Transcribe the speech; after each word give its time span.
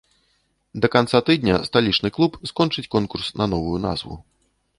Да 0.85 0.89
канца 0.95 1.21
тыдня 1.27 1.55
сталічны 1.67 2.09
клуб 2.15 2.31
скончыць 2.53 2.85
конкурс 2.97 3.27
на 3.39 3.45
новую 3.53 3.77
назву. 3.87 4.19